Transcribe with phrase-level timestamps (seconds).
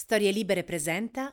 [0.00, 1.30] Storie Libere presenta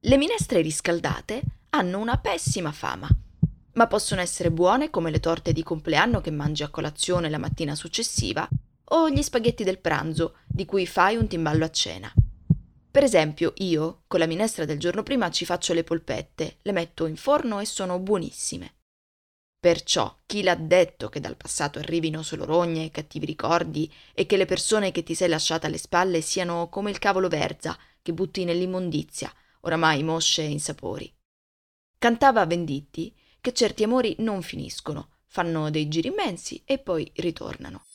[0.00, 3.08] Le minestre riscaldate hanno una pessima fama,
[3.74, 7.76] ma possono essere buone come le torte di compleanno che mangi a colazione la mattina
[7.76, 8.48] successiva
[8.86, 12.12] o gli spaghetti del pranzo di cui fai un timballo a cena.
[12.90, 17.06] Per esempio, io, con la minestra del giorno prima, ci faccio le polpette, le metto
[17.06, 18.73] in forno e sono buonissime.
[19.64, 24.36] Perciò chi l'ha detto che dal passato arrivino solo rogne e cattivi ricordi e che
[24.36, 28.44] le persone che ti sei lasciata alle spalle siano come il cavolo verza che butti
[28.44, 31.10] nell'immondizia, oramai mosce e insapori.
[31.96, 37.86] Cantava Venditti che certi amori non finiscono, fanno dei giri immensi e poi ritornano.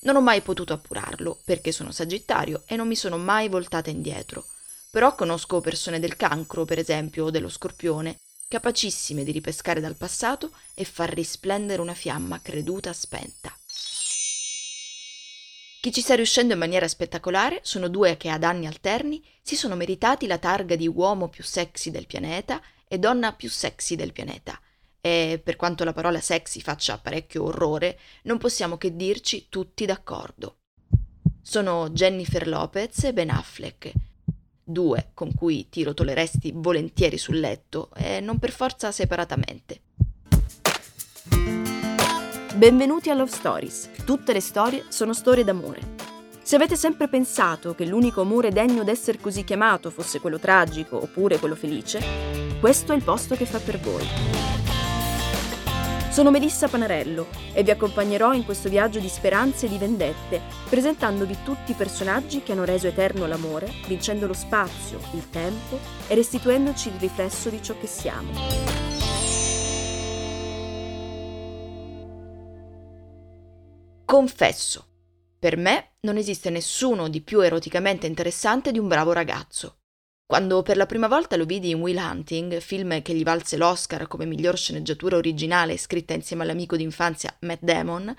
[0.00, 4.44] Non ho mai potuto appurarlo perché sono sagittario e non mi sono mai voltata indietro,
[4.90, 10.52] però conosco persone del cancro, per esempio, o dello scorpione, capacissime di ripescare dal passato
[10.72, 13.54] e far risplendere una fiamma creduta spenta.
[15.80, 19.76] Chi ci sta riuscendo in maniera spettacolare sono due che ad anni alterni si sono
[19.76, 24.58] meritati la targa di uomo più sexy del pianeta e donna più sexy del pianeta.
[25.00, 30.56] E per quanto la parola sexy faccia parecchio orrore, non possiamo che dirci tutti d'accordo.
[31.42, 33.92] Sono Jennifer Lopez e Ben Affleck,
[34.68, 39.80] due con cui ti rotoleresti volentieri sul letto e non per forza separatamente.
[42.54, 43.90] Benvenuti a Love Stories.
[44.04, 45.96] Tutte le storie sono storie d'amore.
[46.42, 51.38] Se avete sempre pensato che l'unico amore degno d'essere così chiamato fosse quello tragico oppure
[51.38, 52.02] quello felice,
[52.58, 54.57] questo è il posto che fa per voi.
[56.18, 61.44] Sono Melissa Panarello e vi accompagnerò in questo viaggio di speranze e di vendette, presentandovi
[61.44, 65.78] tutti i personaggi che hanno reso eterno l'amore, vincendo lo spazio, il tempo
[66.08, 68.32] e restituendoci il riflesso di ciò che siamo.
[74.04, 74.86] Confesso,
[75.38, 79.76] per me non esiste nessuno di più eroticamente interessante di un bravo ragazzo.
[80.28, 84.06] Quando per la prima volta lo vidi in Will Hunting, film che gli valse l'Oscar
[84.08, 88.14] come miglior sceneggiatura originale scritta insieme all'amico d'infanzia Matt Damon,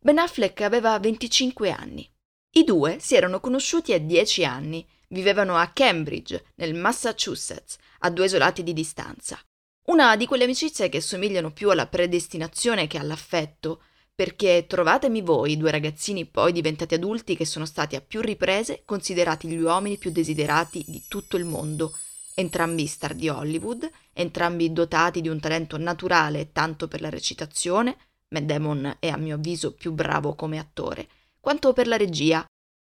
[0.00, 2.10] Ben Affleck aveva 25 anni.
[2.56, 8.24] I due si erano conosciuti a 10 anni, vivevano a Cambridge, nel Massachusetts, a due
[8.24, 9.38] isolati di distanza.
[9.84, 13.80] Una di quelle amicizie che somigliano più alla predestinazione che all'affetto,
[14.14, 19.48] perché trovatemi voi, due ragazzini poi diventati adulti che sono stati a più riprese considerati
[19.48, 21.96] gli uomini più desiderati di tutto il mondo,
[22.34, 27.96] entrambi star di Hollywood, entrambi dotati di un talento naturale tanto per la recitazione,
[28.28, 31.08] Matt Damon è a mio avviso più bravo come attore,
[31.40, 32.44] quanto per la regia.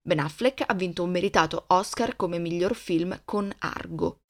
[0.02, 4.22] Ben Affleck ha vinto un meritato Oscar come miglior film con Argo.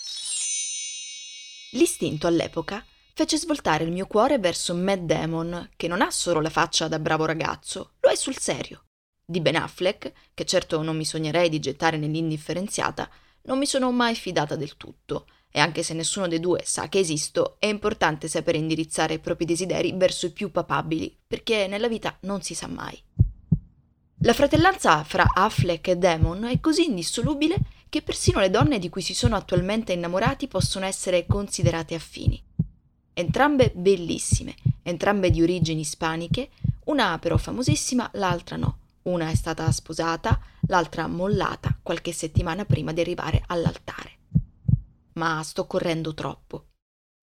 [1.71, 2.83] L'istinto all'epoca
[3.19, 6.99] fece svoltare il mio cuore verso Matt Damon, che non ha solo la faccia da
[6.99, 8.85] bravo ragazzo, lo è sul serio.
[9.25, 13.09] Di Ben Affleck, che certo non mi sognerei di gettare nell'indifferenziata,
[13.41, 16.99] non mi sono mai fidata del tutto, e anche se nessuno dei due sa che
[16.99, 22.17] esisto, è importante sapere indirizzare i propri desideri verso i più papabili, perché nella vita
[22.21, 22.97] non si sa mai.
[24.19, 27.57] La fratellanza fra Affleck e Damon è così indissolubile
[27.89, 32.47] che persino le donne di cui si sono attualmente innamorati possono essere considerate affini
[33.19, 36.49] entrambe bellissime, entrambe di origini ispaniche,
[36.85, 38.77] una però famosissima, l'altra no.
[39.03, 44.17] Una è stata sposata, l'altra mollata qualche settimana prima di arrivare all'altare.
[45.13, 46.65] Ma sto correndo troppo.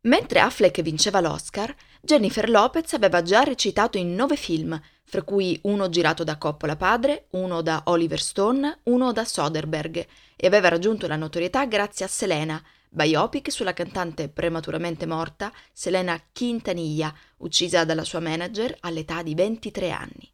[0.02, 5.88] Mentre Affleck vinceva l'Oscar, Jennifer Lopez aveva già recitato in nove film, fra cui uno
[5.88, 11.16] girato da Coppola padre, uno da Oliver Stone, uno da Soderbergh, e aveva raggiunto la
[11.16, 18.76] notorietà grazie a Selena, biopic sulla cantante prematuramente morta Selena Quintanilla, uccisa dalla sua manager
[18.80, 20.32] all'età di 23 anni.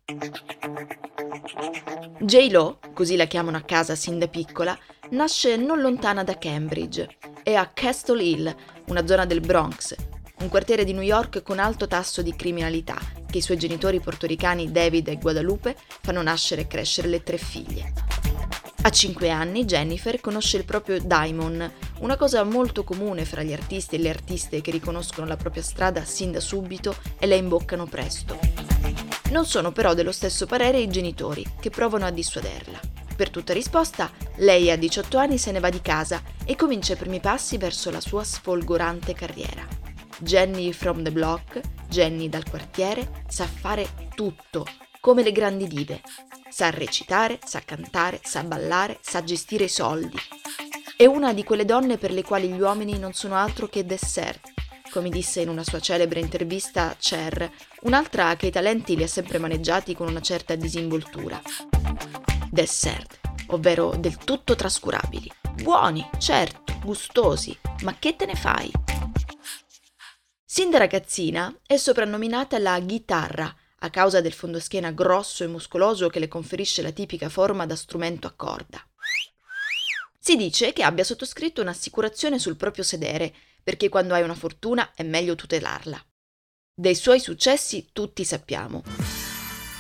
[2.21, 4.79] J-Lo, così la chiamano a casa sin da piccola,
[5.11, 7.19] nasce non lontana da Cambridge.
[7.43, 8.57] È a Castle Hill,
[8.87, 9.95] una zona del Bronx,
[10.39, 14.71] un quartiere di New York con alto tasso di criminalità, che i suoi genitori portoricani
[14.71, 17.93] David e Guadalupe fanno nascere e crescere le tre figlie.
[18.85, 23.95] A 5 anni Jennifer conosce il proprio Daimon, una cosa molto comune fra gli artisti
[23.95, 28.37] e le artiste che riconoscono la propria strada sin da subito e la imboccano presto.
[29.31, 32.81] Non sono però dello stesso parere i genitori, che provano a dissuaderla.
[33.15, 36.97] Per tutta risposta, lei a 18 anni se ne va di casa e comincia i
[36.97, 39.65] primi passi verso la sua sfolgorante carriera.
[40.19, 44.67] Jenny from the block, Jenny dal quartiere, sa fare tutto,
[44.99, 46.01] come le grandi dive.
[46.53, 50.19] Sa recitare, sa cantare, sa ballare, sa gestire i soldi.
[50.95, 54.53] È una di quelle donne per le quali gli uomini non sono altro che dessert,
[54.91, 57.51] come disse in una sua celebre intervista Cher,
[57.85, 61.41] un'altra che i talenti li ha sempre maneggiati con una certa disinvoltura.
[62.51, 65.33] Dessert, ovvero del tutto trascurabili.
[65.55, 68.71] Buoni, certo, gustosi, ma che te ne fai?
[70.45, 76.19] Sin da ragazzina è soprannominata la chitarra a causa del fondoschiena grosso e muscoloso che
[76.19, 78.85] le conferisce la tipica forma da strumento a corda.
[80.19, 85.03] Si dice che abbia sottoscritto un'assicurazione sul proprio sedere perché quando hai una fortuna è
[85.03, 86.01] meglio tutelarla.
[86.75, 88.83] Dei suoi successi tutti sappiamo.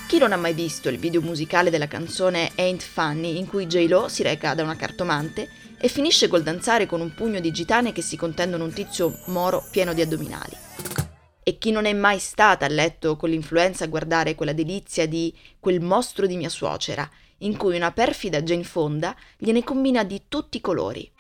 [0.09, 4.09] Chi non ha mai visto il video musicale della canzone Ain't Funny in cui J-Lo
[4.09, 8.03] si reca da una cartomante e finisce col danzare con un pugno di gitane che
[8.03, 11.02] si contendono un tizio moro pieno di addominali?
[11.43, 15.37] E chi non è mai stata a letto con l'influenza a guardare quella delizia di
[15.59, 17.09] quel mostro di mia suocera,
[17.39, 21.11] in cui una perfida Jane Fonda gliene combina di tutti i colori?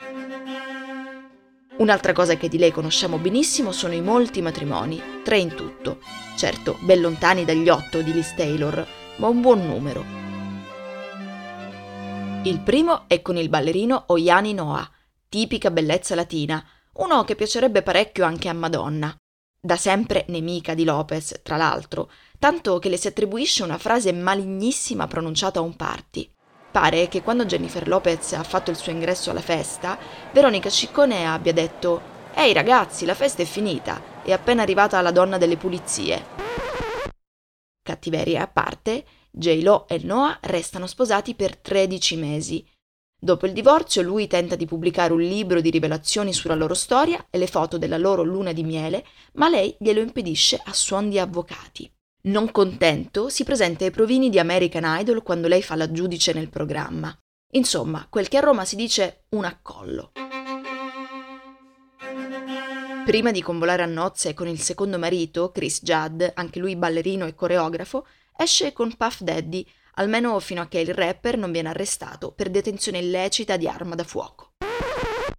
[1.78, 5.98] Un'altra cosa che di lei conosciamo benissimo sono i molti matrimoni, tre in tutto.
[6.36, 8.86] Certo, ben lontani dagli otto di Liz Taylor,
[9.16, 10.04] ma un buon numero.
[12.44, 14.88] Il primo è con il ballerino Oyani Noah,
[15.28, 16.64] tipica bellezza latina,
[16.94, 19.16] uno che piacerebbe parecchio anche a Madonna.
[19.64, 22.10] Da sempre nemica di Lopez, tra l'altro,
[22.40, 26.28] tanto che le si attribuisce una frase malignissima pronunciata a un party.
[26.72, 29.96] Pare che quando Jennifer Lopez ha fatto il suo ingresso alla festa,
[30.32, 32.02] Veronica Ciccone abbia detto
[32.34, 36.24] Ehi ragazzi, la festa è finita, è appena arrivata la donna delle pulizie.
[37.84, 42.66] Cattiveria a parte, J-Lo e Noah restano sposati per 13 mesi.
[43.24, 47.38] Dopo il divorzio lui tenta di pubblicare un libro di rivelazioni sulla loro storia e
[47.38, 51.88] le foto della loro luna di miele, ma lei glielo impedisce a suon di avvocati.
[52.22, 56.48] Non contento, si presenta ai provini di American Idol quando lei fa la giudice nel
[56.48, 57.16] programma.
[57.52, 60.10] Insomma, quel che a Roma si dice un accollo.
[63.04, 67.36] Prima di convolare a nozze con il secondo marito, Chris Judd, anche lui ballerino e
[67.36, 68.04] coreografo,
[68.36, 72.98] esce con Puff Daddy, almeno fino a che il rapper non viene arrestato per detenzione
[72.98, 74.52] illecita di arma da fuoco.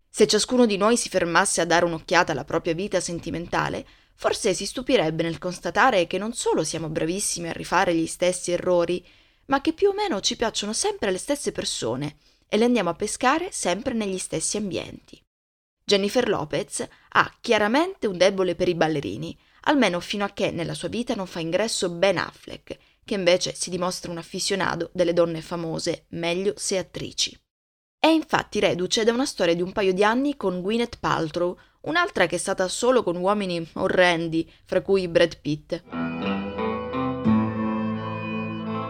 [0.10, 3.86] Se ciascuno di noi si fermasse a dare un'occhiata alla propria vita sentimentale,
[4.16, 9.04] forse si stupirebbe nel constatare che non solo siamo bravissimi a rifare gli stessi errori,
[9.46, 12.18] ma che più o meno ci piacciono sempre le stesse persone
[12.48, 15.20] e le andiamo a pescare sempre negli stessi ambienti.
[15.84, 20.88] Jennifer Lopez ha chiaramente un debole per i ballerini, almeno fino a che nella sua
[20.88, 26.06] vita non fa ingresso Ben Affleck, che invece si dimostra un afficionato delle donne famose,
[26.10, 27.38] meglio se attrici.
[28.00, 32.26] È infatti reduce da una storia di un paio di anni con Gwyneth Paltrow, un'altra
[32.26, 35.84] che è stata solo con uomini orrendi, fra cui Brad Pitt.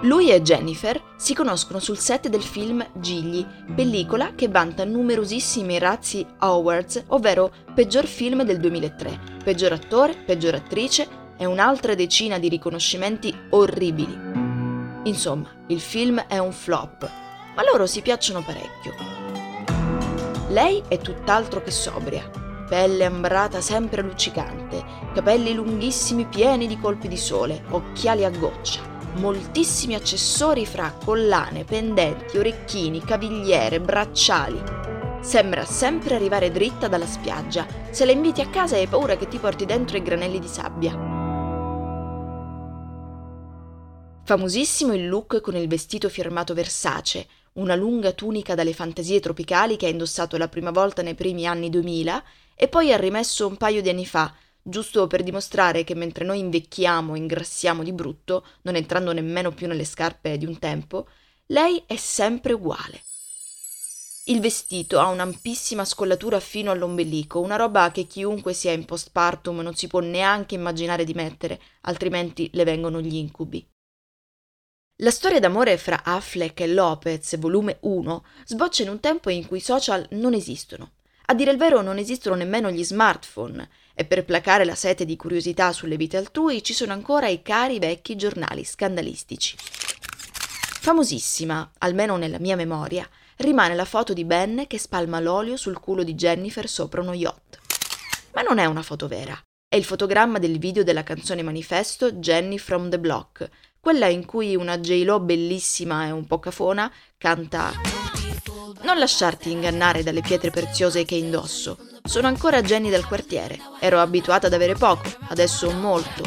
[0.03, 6.25] Lui e Jennifer si conoscono sul set del film Gigli, pellicola che vanta numerosissimi Razzie
[6.39, 13.33] Awards, ovvero peggior film del 2003, peggior attore, peggior attrice e un'altra decina di riconoscimenti
[13.49, 14.17] orribili.
[15.03, 17.09] Insomma, il film è un flop,
[17.55, 18.93] ma loro si piacciono parecchio.
[20.49, 22.29] Lei è tutt'altro che sobria,
[22.67, 28.81] pelle ambrata sempre luccicante, capelli lunghissimi pieni di colpi di sole, occhiali a goccia,
[29.15, 34.61] moltissimi accessori fra collane, pendenti, orecchini, cavigliere, bracciali.
[35.21, 37.65] Sembra sempre arrivare dritta dalla spiaggia.
[37.91, 41.12] Se la inviti a casa hai paura che ti porti dentro i granelli di sabbia.
[44.25, 49.87] Famosissimo il look con il vestito firmato Versace, una lunga tunica dalle fantasie tropicali che
[49.87, 52.23] ha indossato la prima volta nei primi anni 2000
[52.55, 56.39] e poi ha rimesso un paio di anni fa, giusto per dimostrare che mentre noi
[56.39, 61.09] invecchiamo e ingrassiamo di brutto, non entrando nemmeno più nelle scarpe di un tempo,
[61.47, 63.01] lei è sempre uguale.
[64.27, 69.75] Il vestito ha un'ampissima scollatura fino all'ombelico, una roba che chiunque sia in postpartum non
[69.75, 73.67] si può neanche immaginare di mettere, altrimenti le vengono gli incubi.
[74.97, 79.57] La storia d'amore fra Affleck e Lopez, volume 1, sboccia in un tempo in cui
[79.57, 80.91] i social non esistono.
[81.25, 85.15] A dire il vero non esistono nemmeno gli smartphone e per placare la sete di
[85.15, 89.55] curiosità sulle vite altrui ci sono ancora i cari vecchi giornali scandalistici.
[89.57, 96.03] Famosissima, almeno nella mia memoria, rimane la foto di Ben che spalma l'olio sul culo
[96.03, 97.57] di Jennifer sopra uno yacht.
[98.33, 99.35] Ma non è una foto vera,
[99.67, 103.49] è il fotogramma del video della canzone manifesto Jenny from the Block,
[103.83, 107.73] quella in cui una J-Lo bellissima e un po' cafona canta
[108.83, 111.77] Non lasciarti ingannare dalle pietre preziose che indosso.
[112.01, 113.59] Sono ancora Jenny del quartiere.
[113.81, 116.23] Ero abituata ad avere poco, adesso molto.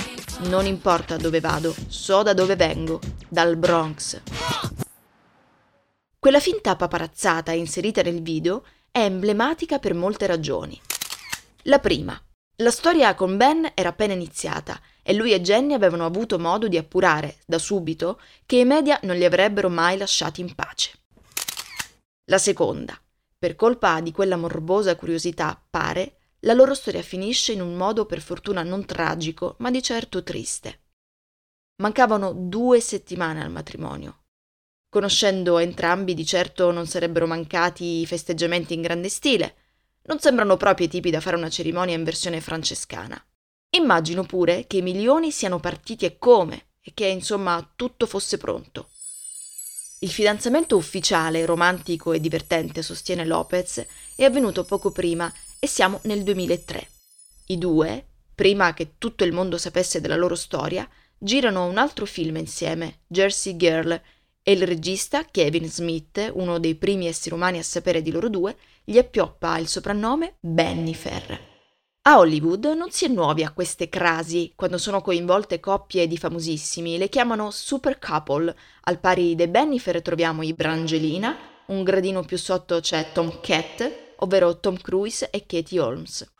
[0.51, 4.21] Non importa dove vado, so da dove vengo, dal Bronx.
[6.19, 10.79] Quella finta paparazzata inserita nel video è emblematica per molte ragioni.
[11.63, 12.21] La prima,
[12.57, 16.77] la storia con Ben era appena iniziata e lui e Jenny avevano avuto modo di
[16.77, 20.99] appurare da subito che i media non li avrebbero mai lasciati in pace.
[22.25, 23.01] La seconda,
[23.39, 28.21] per colpa di quella morbosa curiosità, pare, la loro storia finisce in un modo per
[28.21, 30.81] fortuna non tragico, ma di certo triste.
[31.77, 34.23] Mancavano due settimane al matrimonio.
[34.89, 39.55] Conoscendo entrambi, di certo non sarebbero mancati i festeggiamenti in grande stile,
[40.07, 43.25] non sembrano proprio i tipi da fare una cerimonia in versione francescana.
[43.71, 48.89] Immagino pure che i milioni siano partiti e come, e che insomma tutto fosse pronto.
[50.01, 56.23] Il fidanzamento ufficiale, romantico e divertente, sostiene Lopez, è avvenuto poco prima e siamo nel
[56.23, 56.89] 2003.
[57.47, 62.37] I due, prima che tutto il mondo sapesse della loro storia, girano un altro film
[62.37, 64.01] insieme, Jersey Girl,
[64.43, 68.57] e il regista, Kevin Smith, uno dei primi esseri umani a sapere di loro due,
[68.85, 71.56] gli appioppa il soprannome Bennifer.
[72.09, 76.99] A Hollywood non si è nuovi a queste crasi, quando sono coinvolte coppie di famosissimi,
[76.99, 78.57] le chiamano super couple.
[78.83, 81.37] Al pari dei Bennifer troviamo i Brangelina,
[81.67, 86.33] un gradino più sotto c'è Tom Cat, ovvero Tom Cruise e Katie Holmes.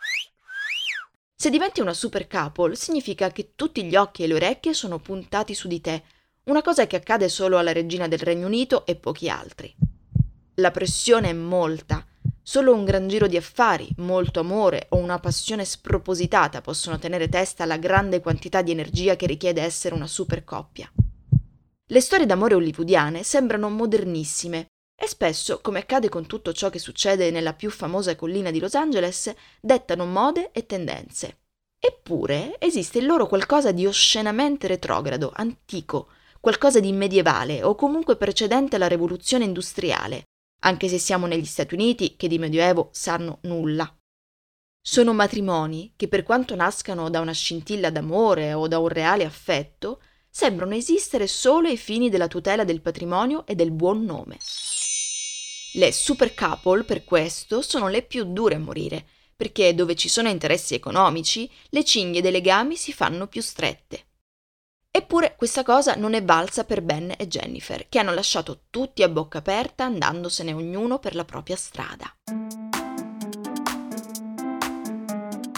[1.35, 5.53] Se diventi una super couple significa che tutti gli occhi e le orecchie sono puntati
[5.53, 6.05] su di te,
[6.45, 9.75] una cosa che accade solo alla regina del Regno Unito e pochi altri.
[10.55, 12.06] La pressione è molta.
[12.49, 17.65] Solo un gran giro di affari, molto amore o una passione spropositata possono tenere testa
[17.65, 20.89] alla grande quantità di energia che richiede essere una super coppia.
[21.89, 27.33] Le storie d'amore hollywoodiane sembrano modernissime e spesso, come accade con tutto ciò che succede
[27.33, 31.39] nella più famosa collina di Los Angeles, dettano mode e tendenze.
[31.81, 38.77] Eppure esiste in loro qualcosa di oscenamente retrogrado, antico, qualcosa di medievale o comunque precedente
[38.77, 40.27] alla rivoluzione industriale,
[40.61, 43.93] anche se siamo negli Stati Uniti che di medioevo sanno nulla.
[44.81, 50.01] Sono matrimoni che per quanto nascano da una scintilla d'amore o da un reale affetto,
[50.31, 54.39] sembrano esistere solo ai fini della tutela del patrimonio e del buon nome.
[55.73, 60.29] Le super couple, per questo, sono le più dure a morire, perché dove ci sono
[60.29, 64.06] interessi economici, le cinghie dei legami si fanno più strette.
[64.97, 69.11] Eppure questa cosa non è valsa per Ben e Jennifer, che hanno lasciato tutti a
[69.11, 72.11] bocca aperta andandosene ognuno per la propria strada.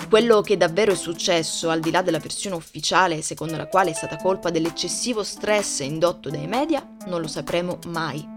[0.09, 3.95] Quello che davvero è successo, al di là della versione ufficiale secondo la quale è
[3.95, 8.28] stata colpa dell'eccessivo stress indotto dai media, non lo sapremo mai.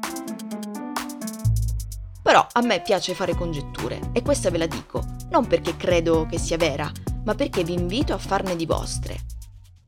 [2.22, 6.38] Però a me piace fare congetture e questa ve la dico, non perché credo che
[6.38, 6.92] sia vera,
[7.26, 9.31] ma perché vi invito a farne di vostre.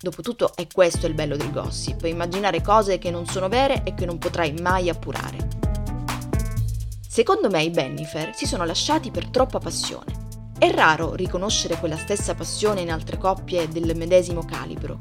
[0.04, 4.06] Dopotutto è questo il bello del gossip, immaginare cose che non sono vere e che
[4.06, 5.48] non potrai mai appurare.
[7.08, 10.52] Secondo me i Bennifer si sono lasciati per troppa passione.
[10.60, 14.98] È raro riconoscere quella stessa passione in altre coppie del medesimo calibro.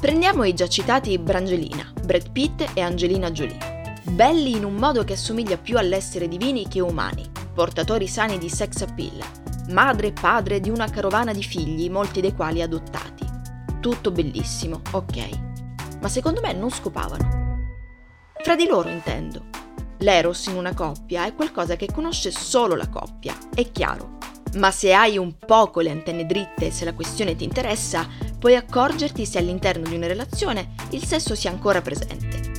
[0.00, 4.00] Prendiamo i già citati Brangelina, Brad Pitt e Angelina Jolie.
[4.10, 8.82] Belli in un modo che assomiglia più all'essere divini che umani, portatori sani di sex
[8.82, 9.22] appeal,
[9.68, 13.21] madre e padre di una carovana di figli, molti dei quali adottati
[13.82, 15.28] tutto bellissimo, ok.
[16.00, 17.66] Ma secondo me non scopavano.
[18.40, 19.46] Fra di loro intendo.
[19.98, 24.18] L'eros in una coppia è qualcosa che conosce solo la coppia, è chiaro.
[24.54, 28.06] Ma se hai un poco le antenne dritte e se la questione ti interessa,
[28.38, 32.50] puoi accorgerti se all'interno di una relazione il sesso sia ancora presente.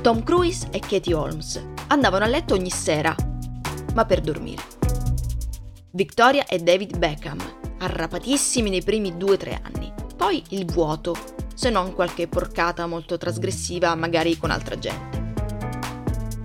[0.00, 3.14] Tom Cruise e Katie Holmes andavano a letto ogni sera,
[3.94, 4.62] ma per dormire.
[5.90, 9.92] Victoria e David Beckham arrapatissimi nei primi due o tre anni.
[10.16, 11.16] Poi il vuoto,
[11.54, 15.26] se non qualche porcata molto trasgressiva, magari con altra gente.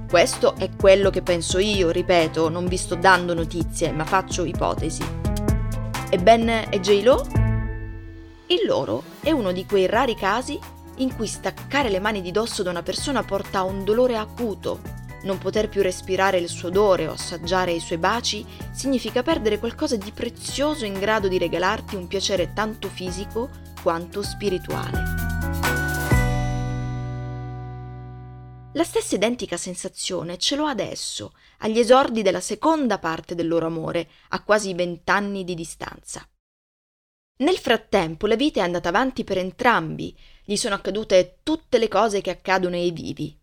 [0.10, 5.04] Questo è quello che penso io, ripeto, non vi sto dando notizie, ma faccio ipotesi.
[6.10, 7.26] E Ben e J-Lo?
[8.46, 10.60] Il loro è uno di quei rari casi
[10.98, 14.80] in cui staccare le mani di dosso da una persona porta a un dolore acuto,
[15.24, 19.96] non poter più respirare il suo odore o assaggiare i suoi baci significa perdere qualcosa
[19.96, 23.50] di prezioso in grado di regalarti un piacere tanto fisico
[23.82, 25.24] quanto spirituale.
[28.76, 34.10] La stessa identica sensazione ce l'ho adesso, agli esordi della seconda parte del loro amore,
[34.30, 36.28] a quasi vent'anni di distanza.
[37.38, 42.22] Nel frattempo la vita è andata avanti per entrambi, gli sono accadute tutte le cose
[42.22, 43.40] che accadono ai vivi.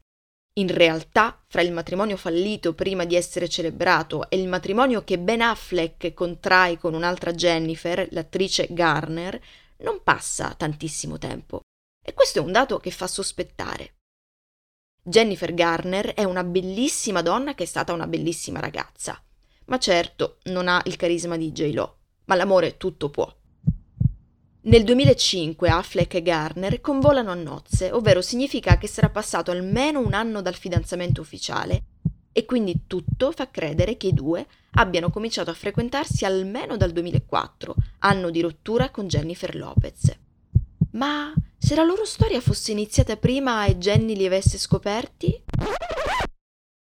[0.55, 5.43] In realtà, fra il matrimonio fallito prima di essere celebrato e il matrimonio che Ben
[5.43, 9.41] Affleck contrae con un'altra Jennifer, l'attrice Garner,
[9.79, 11.61] non passa tantissimo tempo.
[12.05, 13.95] E questo è un dato che fa sospettare.
[15.03, 19.23] Jennifer Garner è una bellissima donna che è stata una bellissima ragazza.
[19.67, 23.33] Ma certo non ha il carisma di J-Lo, ma l'amore tutto può.
[24.63, 30.13] Nel 2005 Affleck e Garner convolano a nozze, ovvero significa che sarà passato almeno un
[30.13, 31.85] anno dal fidanzamento ufficiale
[32.31, 37.75] e quindi tutto fa credere che i due abbiano cominciato a frequentarsi almeno dal 2004,
[38.01, 40.15] anno di rottura con Jennifer Lopez.
[40.93, 45.43] Ma se la loro storia fosse iniziata prima e Jenny li avesse scoperti?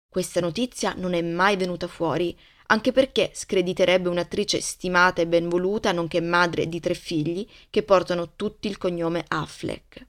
[0.07, 2.37] Questa notizia non è mai venuta fuori,
[2.73, 8.33] anche perché screditerebbe un'attrice stimata e ben voluta, nonché madre di tre figli, che portano
[8.35, 10.07] tutti il cognome Affleck.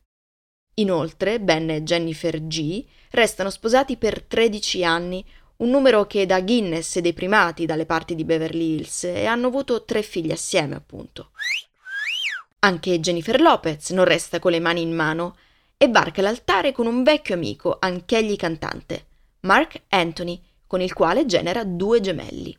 [0.76, 5.22] Inoltre, Ben e Jennifer G restano sposati per 13 anni,
[5.58, 9.48] un numero che da Guinness e dei primati dalle parti di Beverly Hills, e hanno
[9.48, 11.32] avuto tre figli assieme, appunto.
[12.60, 15.36] Anche Jennifer Lopez non resta con le mani in mano
[15.76, 19.06] e varca l'altare con un vecchio amico, anch'egli cantante,
[19.40, 20.42] Mark Anthony,
[20.74, 22.58] con il quale genera due gemelli.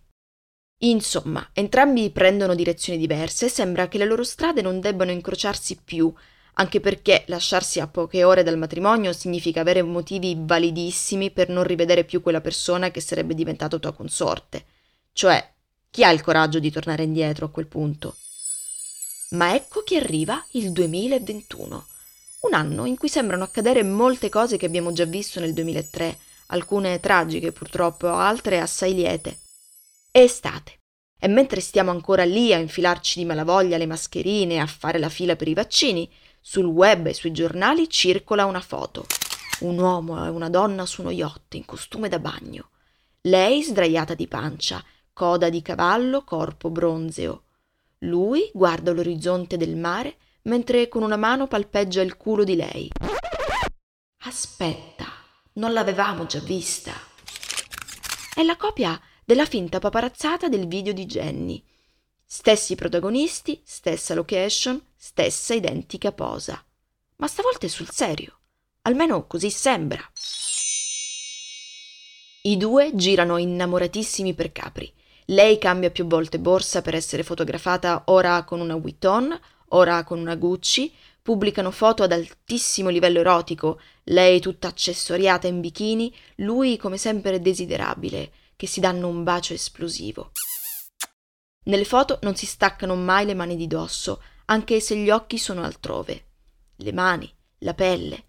[0.84, 6.14] Insomma, entrambi prendono direzioni diverse e sembra che le loro strade non debbano incrociarsi più,
[6.54, 12.06] anche perché lasciarsi a poche ore dal matrimonio significa avere motivi validissimi per non rivedere
[12.06, 14.64] più quella persona che sarebbe diventata tua consorte.
[15.12, 15.54] Cioè,
[15.90, 18.16] chi ha il coraggio di tornare indietro a quel punto?
[19.32, 21.86] Ma ecco che arriva il 2021,
[22.44, 27.00] un anno in cui sembrano accadere molte cose che abbiamo già visto nel 2003, alcune
[27.00, 29.40] tragiche purtroppo, altre assai liete.
[30.12, 30.80] È estate.
[31.18, 35.10] E mentre stiamo ancora lì a infilarci di malavoglia le mascherine e a fare la
[35.10, 36.10] fila per i vaccini,
[36.40, 39.06] sul web e sui giornali circola una foto.
[39.62, 42.70] Un uomo e una donna su uno yacht in costume da bagno.
[43.22, 44.84] Lei sdraiata di pancia,
[45.14, 47.44] coda di cavallo, corpo bronzeo.
[48.00, 52.92] Lui guarda l'orizzonte del mare mentre con una mano palpeggia il culo di lei.
[54.25, 55.05] Aspetta,
[55.55, 56.94] non l'avevamo già vista.
[58.33, 61.63] È la copia della finta paparazzata del video di Jenny.
[62.25, 66.61] Stessi protagonisti, stessa location, stessa identica posa.
[67.18, 68.39] Ma stavolta è sul serio.
[68.81, 70.01] Almeno così sembra.
[72.41, 74.91] I due girano innamoratissimi per Capri.
[75.27, 79.39] Lei cambia più volte borsa per essere fotografata ora con una Vuitton,
[79.70, 86.13] ora con una Gucci, pubblicano foto ad altissimo livello erotico, lei tutta accessoriata in bikini,
[86.37, 90.31] lui come sempre desiderabile, che si danno un bacio esplosivo.
[91.65, 95.63] Nelle foto non si staccano mai le mani di dosso, anche se gli occhi sono
[95.63, 96.25] altrove.
[96.77, 98.25] Le mani, la pelle,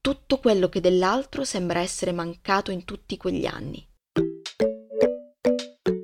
[0.00, 3.86] tutto quello che dell'altro sembra essere mancato in tutti quegli anni.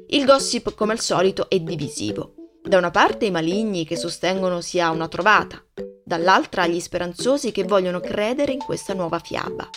[0.08, 2.34] Il gossip, come al solito, è divisivo.
[2.62, 5.64] Da una parte i maligni che sostengono sia una trovata,
[6.06, 9.68] dall'altra gli speranzosi che vogliono credere in questa nuova fiaba.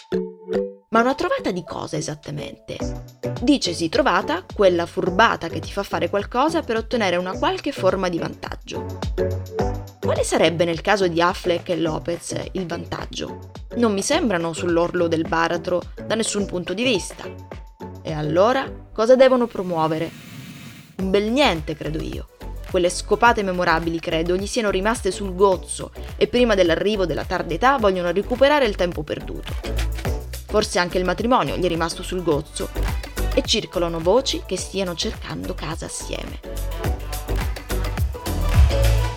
[0.90, 2.78] Ma una trovata di cosa esattamente?
[3.42, 8.20] Dicesi trovata quella furbata che ti fa fare qualcosa per ottenere una qualche forma di
[8.20, 9.00] vantaggio.
[10.00, 13.50] Quale sarebbe nel caso di Affleck e Lopez il vantaggio?
[13.78, 17.24] Non mi sembrano sull'orlo del baratro da nessun punto di vista.
[18.04, 20.12] E allora cosa devono promuovere?
[20.98, 22.28] Un bel niente, credo io.
[22.70, 27.78] Quelle scopate memorabili, credo, gli siano rimaste sul gozzo e prima dell'arrivo della tarda età
[27.78, 29.54] vogliono recuperare il tempo perduto.
[30.46, 32.70] Forse anche il matrimonio gli è rimasto sul gozzo
[33.34, 36.40] e circolano voci che stiano cercando casa assieme.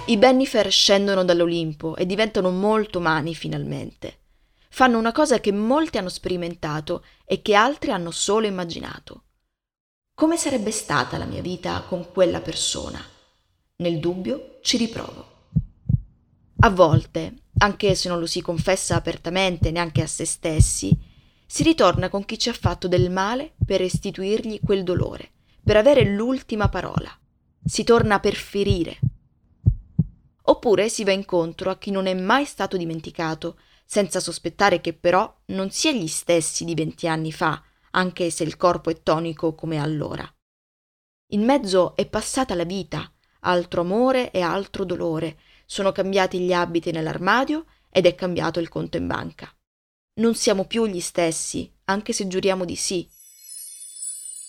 [0.06, 4.20] I Bennifer scendono dall'Olimpo e diventano molto umani finalmente.
[4.70, 9.24] Fanno una cosa che molti hanno sperimentato e che altri hanno solo immaginato.
[10.14, 13.11] Come sarebbe stata la mia vita con quella persona?
[13.82, 15.26] Nel dubbio ci riprovo.
[16.60, 20.96] A volte, anche se non lo si confessa apertamente neanche a se stessi,
[21.44, 25.32] si ritorna con chi ci ha fatto del male per restituirgli quel dolore,
[25.64, 27.10] per avere l'ultima parola.
[27.64, 29.00] Si torna per ferire.
[30.42, 35.40] Oppure si va incontro a chi non è mai stato dimenticato, senza sospettare che però
[35.46, 39.78] non sia gli stessi di venti anni fa, anche se il corpo è tonico come
[39.78, 40.24] allora.
[41.32, 43.12] In mezzo è passata la vita,
[43.44, 48.96] altro amore e altro dolore, sono cambiati gli abiti nell'armadio ed è cambiato il conto
[48.96, 49.52] in banca.
[50.14, 53.08] Non siamo più gli stessi, anche se giuriamo di sì.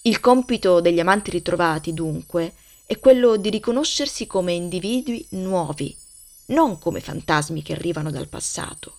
[0.04, 5.96] Il compito degli amanti ritrovati, dunque, è quello di riconoscersi come individui nuovi,
[6.48, 8.98] non come fantasmi che arrivano dal passato.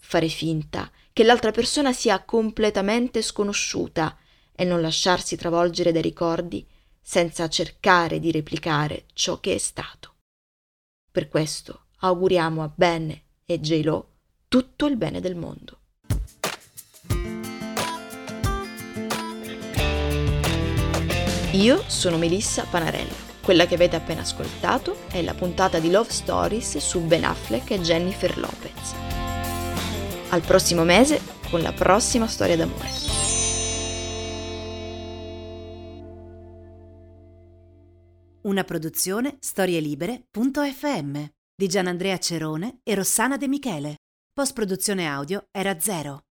[0.00, 4.16] Fare finta che l'altra persona sia completamente sconosciuta
[4.52, 6.66] e non lasciarsi travolgere dai ricordi
[7.02, 10.14] senza cercare di replicare ciò che è stato.
[11.10, 14.08] Per questo auguriamo a Ben e J-Lo
[14.48, 15.78] tutto il bene del mondo.
[21.52, 23.28] Io sono Melissa Panarello.
[23.42, 27.80] Quella che avete appena ascoltato è la puntata di Love Stories su Ben Affleck e
[27.80, 28.94] Jennifer Lopez.
[30.28, 33.09] Al prossimo mese con la prossima storia d'amore.
[38.50, 43.98] Una produzione storielibere.fm di Gianandrea Cerone e Rossana De Michele.
[44.32, 46.24] Post produzione audio era zero.